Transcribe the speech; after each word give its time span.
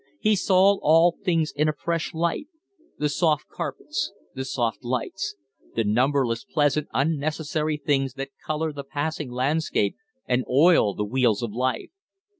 He 0.19 0.35
saw 0.35 0.79
all 0.81 1.15
things 1.23 1.53
in 1.55 1.69
a 1.69 1.73
fresh 1.73 2.11
light 2.11 2.47
the 2.97 3.07
soft 3.07 3.47
carpets, 3.49 4.11
the 4.33 4.43
soft 4.43 4.83
lights, 4.83 5.35
the 5.75 5.83
numberless 5.83 6.43
pleasant, 6.43 6.87
unnecessary 6.91 7.77
things 7.77 8.15
that 8.15 8.31
color 8.43 8.73
the 8.73 8.83
passing 8.83 9.29
landscape 9.29 9.95
and 10.25 10.43
oil 10.49 10.95
the 10.95 11.05
wheels 11.05 11.43
of 11.43 11.53
life. 11.53 11.91